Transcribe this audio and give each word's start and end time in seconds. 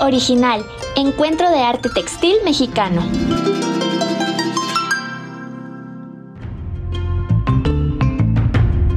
Original, 0.00 0.64
Encuentro 0.96 1.50
de 1.50 1.58
Arte 1.58 1.88
Textil 1.88 2.36
Mexicano. 2.44 3.02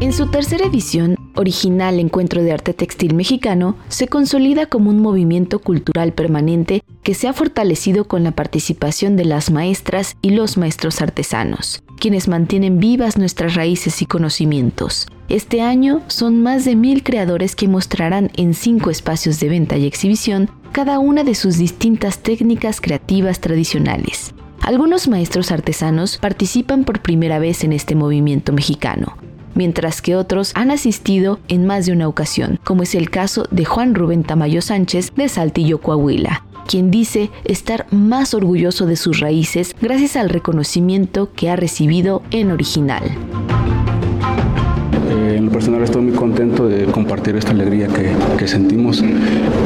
En 0.00 0.12
su 0.12 0.26
tercera 0.26 0.66
edición, 0.66 1.16
Original 1.36 1.98
Encuentro 2.00 2.42
de 2.42 2.52
Arte 2.52 2.74
Textil 2.74 3.14
Mexicano 3.14 3.76
se 3.88 4.08
consolida 4.08 4.66
como 4.66 4.90
un 4.90 5.00
movimiento 5.00 5.58
cultural 5.58 6.12
permanente 6.12 6.82
que 7.02 7.14
se 7.14 7.28
ha 7.28 7.32
fortalecido 7.32 8.06
con 8.06 8.22
la 8.22 8.32
participación 8.32 9.16
de 9.16 9.24
las 9.24 9.50
maestras 9.50 10.16
y 10.20 10.30
los 10.30 10.58
maestros 10.58 11.00
artesanos, 11.00 11.82
quienes 11.98 12.28
mantienen 12.28 12.78
vivas 12.78 13.16
nuestras 13.16 13.54
raíces 13.54 14.02
y 14.02 14.06
conocimientos. 14.06 15.06
Este 15.30 15.60
año 15.62 16.02
son 16.08 16.42
más 16.42 16.64
de 16.64 16.74
mil 16.74 17.04
creadores 17.04 17.54
que 17.54 17.68
mostrarán 17.68 18.32
en 18.36 18.52
cinco 18.52 18.90
espacios 18.90 19.38
de 19.38 19.48
venta 19.48 19.76
y 19.76 19.86
exhibición 19.86 20.50
cada 20.72 20.98
una 20.98 21.22
de 21.22 21.36
sus 21.36 21.56
distintas 21.56 22.18
técnicas 22.18 22.80
creativas 22.80 23.38
tradicionales. 23.40 24.34
Algunos 24.60 25.06
maestros 25.06 25.52
artesanos 25.52 26.18
participan 26.18 26.82
por 26.82 27.00
primera 27.00 27.38
vez 27.38 27.62
en 27.62 27.72
este 27.72 27.94
movimiento 27.94 28.52
mexicano, 28.52 29.16
mientras 29.54 30.02
que 30.02 30.16
otros 30.16 30.50
han 30.56 30.72
asistido 30.72 31.38
en 31.46 31.64
más 31.64 31.86
de 31.86 31.92
una 31.92 32.08
ocasión, 32.08 32.58
como 32.64 32.82
es 32.82 32.96
el 32.96 33.08
caso 33.08 33.46
de 33.52 33.64
Juan 33.64 33.94
Rubén 33.94 34.24
Tamayo 34.24 34.62
Sánchez 34.62 35.12
de 35.14 35.28
Saltillo, 35.28 35.80
Coahuila, 35.80 36.44
quien 36.66 36.90
dice 36.90 37.30
estar 37.44 37.86
más 37.92 38.34
orgulloso 38.34 38.84
de 38.84 38.96
sus 38.96 39.20
raíces 39.20 39.76
gracias 39.80 40.16
al 40.16 40.28
reconocimiento 40.28 41.32
que 41.34 41.50
ha 41.50 41.54
recibido 41.54 42.24
en 42.32 42.50
original. 42.50 43.02
Eh, 45.30 45.36
en 45.36 45.46
lo 45.46 45.52
personal 45.52 45.82
estoy 45.82 46.02
muy 46.02 46.12
contento 46.12 46.68
de 46.68 46.84
compartir 46.86 47.36
esta 47.36 47.52
alegría 47.52 47.86
que, 47.88 48.12
que, 48.36 48.48
sentimos. 48.48 49.02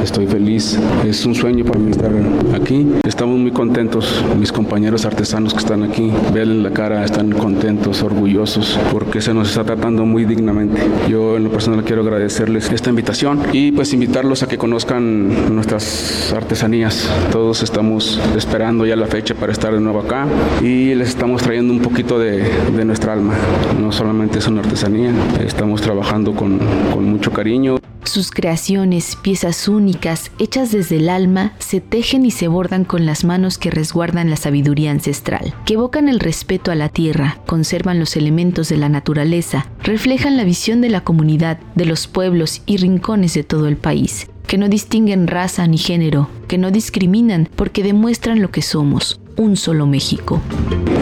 Estoy 0.02 0.26
feliz. 0.26 0.78
Es 1.06 1.24
un 1.24 1.34
sueño 1.34 1.64
para 1.64 1.78
mí 1.78 1.90
estar 1.90 2.10
aquí. 2.54 2.86
Estamos 3.06 3.38
muy 3.38 3.50
contentos. 3.50 4.22
Mis 4.38 4.52
compañeros 4.52 5.04
artesanos 5.04 5.54
que 5.54 5.60
están 5.60 5.82
aquí, 5.82 6.12
ven 6.32 6.62
la 6.62 6.70
cara, 6.70 7.04
están 7.04 7.30
contentos, 7.32 8.02
orgullosos, 8.02 8.78
porque 8.92 9.20
se 9.20 9.32
nos 9.32 9.48
está 9.48 9.64
tratando 9.64 10.04
muy 10.04 10.24
dignamente. 10.24 10.82
Yo 11.08 11.36
en 11.36 11.44
lo 11.44 11.50
personal 11.50 11.84
quiero 11.84 12.02
agradecerles 12.02 12.70
esta 12.70 12.90
invitación 12.90 13.40
y 13.52 13.72
pues 13.72 13.92
invitarlos 13.92 14.42
a 14.42 14.48
que 14.48 14.58
conozcan 14.58 15.54
nuestras 15.54 16.32
artesanías. 16.36 17.08
Todos 17.32 17.62
estamos 17.62 18.20
esperando 18.36 18.86
ya 18.86 18.96
la 18.96 19.06
fecha 19.06 19.34
para 19.34 19.52
estar 19.52 19.72
de 19.72 19.80
nuevo 19.80 20.00
acá 20.00 20.26
y 20.62 20.94
les 20.94 21.08
estamos 21.08 21.42
trayendo 21.42 21.72
un 21.72 21.80
poquito 21.80 22.18
de, 22.18 22.44
de 22.76 22.84
nuestra 22.84 23.12
alma. 23.12 23.34
No 23.80 23.92
solamente 23.92 24.38
es 24.38 24.46
una 24.46 24.60
artesanía, 24.60 25.12
estamos 25.54 25.82
trabajando 25.82 26.34
con, 26.34 26.58
mucho 27.04 27.30
cariño. 27.32 27.76
Sus 28.02 28.32
creaciones, 28.32 29.14
piezas 29.14 29.68
únicas, 29.68 30.32
hechas 30.40 30.72
desde 30.72 30.96
el 30.96 31.08
alma, 31.08 31.52
se 31.58 31.80
tejen 31.80 32.26
y 32.26 32.32
se 32.32 32.48
bordan 32.48 32.84
con 32.84 33.06
las 33.06 33.24
manos 33.24 33.56
que 33.56 33.70
resguardan 33.70 34.30
la 34.30 34.36
sabiduría 34.36 34.90
ancestral, 34.90 35.54
que 35.64 35.74
evocan 35.74 36.08
el 36.08 36.18
respeto 36.18 36.72
a 36.72 36.74
la 36.74 36.88
tierra, 36.88 37.38
conservan 37.46 38.00
los 38.00 38.16
elementos 38.16 38.68
de 38.68 38.78
la 38.78 38.88
naturaleza, 38.88 39.66
reflejan 39.82 40.36
la 40.36 40.44
visión 40.44 40.80
de 40.80 40.90
la 40.90 41.02
comunidad, 41.02 41.58
de 41.76 41.84
los 41.84 42.08
pueblos 42.08 42.62
y 42.66 42.78
rincones 42.78 43.34
de 43.34 43.44
todo 43.44 43.68
el 43.68 43.76
país, 43.76 44.28
que 44.48 44.58
no 44.58 44.68
distinguen 44.68 45.28
raza 45.28 45.66
ni 45.68 45.78
género, 45.78 46.28
que 46.48 46.58
no 46.58 46.72
discriminan 46.72 47.48
porque 47.54 47.84
demuestran 47.84 48.42
lo 48.42 48.50
que 48.50 48.62
somos, 48.62 49.20
un 49.36 49.56
solo 49.56 49.86
México. 49.86 50.40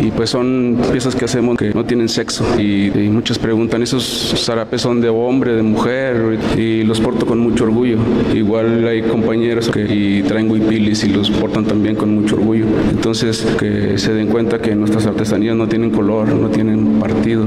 Y 0.03 0.11
pues 0.11 0.31
son 0.31 0.81
piezas 0.91 1.14
que 1.14 1.27
hacemos 1.27 1.56
que 1.56 1.72
no 1.72 1.84
tienen 1.84 2.08
sexo 2.08 2.45
y, 2.58 2.89
y, 2.89 3.08
muchos 3.08 3.39
preguntan, 3.39 3.84
¿esos 3.84 4.34
zarapes 4.36 4.83
son 4.83 5.00
de 5.00 5.09
hombre, 5.09 5.53
de 5.53 5.62
mujer? 5.62 6.41
Y 6.56 6.83
los 6.83 7.00
porto 7.00 7.25
con 7.25 7.39
mucho 7.39 7.64
orgullo. 7.64 7.98
Igual 8.34 8.86
hay 8.89 9.03
compañeros 9.03 9.69
que 9.69 9.83
y 9.83 10.22
traen 10.22 10.50
huipilis 10.50 11.05
y 11.05 11.09
los 11.09 11.31
portan 11.31 11.64
también 11.67 11.94
con 11.94 12.14
mucho 12.14 12.34
orgullo. 12.34 12.64
Entonces 12.91 13.47
que 13.61 13.97
se 13.97 14.12
den 14.12 14.27
cuenta 14.27 14.61
que 14.61 14.75
nuestras 14.75 15.06
artesanías 15.06 15.55
no 15.55 15.69
tienen 15.69 15.91
color, 15.91 16.28
no 16.28 16.48
tienen 16.48 16.99
partido 16.99 17.47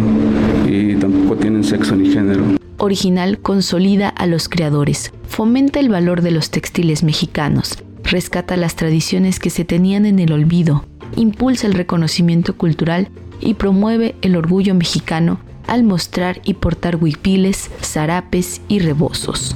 y 0.66 0.96
tampoco 0.96 1.35
tienen 1.35 1.63
sexo 1.66 1.96
ni 1.96 2.09
género. 2.09 2.44
Original 2.78 3.40
consolida 3.40 4.09
a 4.09 4.28
los 4.28 4.47
creadores, 4.47 5.12
fomenta 5.28 5.81
el 5.81 5.90
valor 5.90 6.22
de 6.22 6.31
los 6.31 6.52
textiles 6.52 7.03
mexicanos, 7.03 7.84
rescata 8.03 8.56
las 8.56 8.75
tradiciones 8.75 9.40
que 9.40 9.50
se 9.50 9.66
tenían 9.66 10.06
en 10.06 10.19
el 10.19 10.31
olvido, 10.31 10.85
impulsa 11.16 11.67
el 11.67 11.73
reconocimiento 11.73 12.55
cultural 12.55 13.09
y 13.41 13.55
promueve 13.55 14.16
el 14.21 14.35
orgullo 14.35 14.73
mexicano 14.75 15.39
al 15.68 15.84
mostrar 15.84 16.42
y 16.44 16.56
portar 16.56 16.98
huipiles, 16.98 17.70
zarapes 17.81 18.62
y 18.68 18.80
rebozos. 18.80 19.56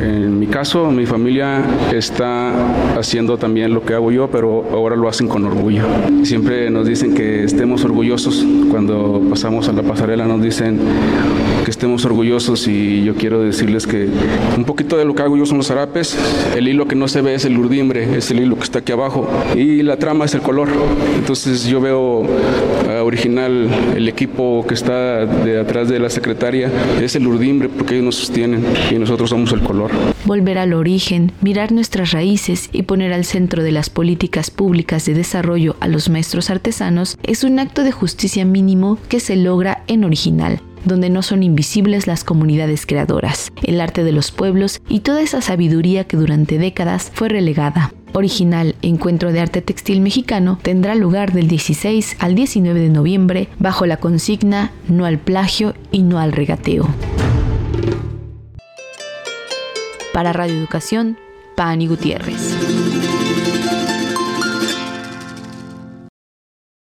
En 0.00 0.38
mi 0.38 0.46
caso, 0.46 0.90
mi 0.90 1.06
familia 1.06 1.64
está 1.92 2.52
haciendo 2.96 3.38
también 3.38 3.74
lo 3.74 3.84
que 3.84 3.94
hago 3.94 4.12
yo, 4.12 4.30
pero 4.30 4.64
ahora 4.72 4.96
lo 4.96 5.08
hacen 5.08 5.28
con 5.28 5.44
orgullo. 5.44 5.84
Siempre 6.22 6.70
nos 6.70 6.86
dicen 6.86 7.14
que 7.14 7.44
estemos 7.44 7.84
orgullosos. 7.84 8.44
Cuando 8.70 9.22
pasamos 9.30 9.68
a 9.68 9.72
la 9.72 9.82
pasarela 9.82 10.26
nos 10.26 10.42
dicen 10.42 10.78
que 11.64 11.70
estemos 11.70 12.04
orgullosos 12.04 12.68
y 12.68 13.04
yo 13.04 13.14
quiero 13.14 13.40
decirles 13.40 13.86
que 13.86 14.08
un 14.56 14.64
poquito 14.64 14.96
de 14.96 15.04
lo 15.04 15.14
que 15.14 15.22
hago 15.22 15.36
yo 15.36 15.46
son 15.46 15.58
los 15.58 15.68
zarapes. 15.68 16.16
El 16.56 16.68
hilo 16.68 16.86
que 16.86 16.94
no 16.94 17.08
se 17.08 17.20
ve 17.20 17.34
es 17.34 17.44
el 17.44 17.58
urdimbre, 17.58 18.16
es 18.16 18.30
el 18.30 18.40
hilo 18.40 18.56
que 18.56 18.64
está 18.64 18.80
aquí 18.80 18.92
abajo 18.92 19.28
y 19.56 19.82
la 19.82 19.96
trama 19.96 20.24
es 20.24 20.34
el 20.34 20.40
color. 20.40 20.68
Entonces 21.16 21.64
yo 21.64 21.80
veo 21.80 22.24
original 23.08 23.68
el 23.96 24.08
equipo 24.08 24.64
que 24.66 24.74
está 24.74 25.26
de 25.26 25.60
atrás 25.60 25.88
de 25.88 25.98
la 25.98 26.10
secretaria 26.10 26.70
es 27.00 27.16
el 27.16 27.26
urdimbre 27.26 27.68
porque 27.68 27.94
ellos 27.94 28.04
nos 28.04 28.14
sostienen 28.16 28.64
y 28.90 28.94
nosotros 28.94 29.30
somos 29.30 29.52
el 29.52 29.60
color. 29.60 29.90
Volver 30.24 30.58
al 30.58 30.72
origen, 30.72 31.32
mirar 31.40 31.72
nuestras 31.72 32.12
raíces 32.12 32.68
y 32.72 32.82
poner 32.82 33.12
al 33.12 33.24
centro 33.24 33.62
de 33.62 33.72
las 33.72 33.90
políticas 33.90 34.50
públicas 34.50 35.04
de 35.06 35.14
desarrollo 35.14 35.76
a 35.80 35.88
los 35.88 36.08
maestros 36.08 36.50
artesanos 36.50 37.18
es 37.22 37.44
un 37.44 37.58
acto 37.58 37.82
de 37.82 37.92
justicia 37.92 38.44
mínimo 38.44 38.98
que 39.08 39.20
se 39.20 39.36
logra 39.36 39.82
en 39.86 40.04
original 40.04 40.60
donde 40.84 41.10
no 41.10 41.22
son 41.22 41.42
invisibles 41.42 42.06
las 42.06 42.24
comunidades 42.24 42.86
creadoras, 42.86 43.52
el 43.62 43.80
arte 43.80 44.04
de 44.04 44.12
los 44.12 44.30
pueblos 44.30 44.80
y 44.88 45.00
toda 45.00 45.22
esa 45.22 45.40
sabiduría 45.40 46.04
que 46.04 46.16
durante 46.16 46.58
décadas 46.58 47.10
fue 47.14 47.28
relegada. 47.28 47.92
Original 48.18 48.74
Encuentro 48.82 49.32
de 49.32 49.40
Arte 49.40 49.62
Textil 49.62 50.00
Mexicano 50.00 50.58
tendrá 50.60 50.94
lugar 50.94 51.32
del 51.32 51.48
16 51.48 52.16
al 52.18 52.34
19 52.34 52.80
de 52.80 52.88
noviembre 52.90 53.48
bajo 53.58 53.86
la 53.86 53.96
consigna 53.96 54.72
No 54.88 55.04
al 55.06 55.18
plagio 55.18 55.74
y 55.90 56.02
no 56.02 56.18
al 56.18 56.32
regateo. 56.32 56.86
Para 60.12 60.32
Radio 60.32 60.56
Educación, 60.56 61.16
Pani 61.54 61.86
Gutiérrez. 61.86 62.56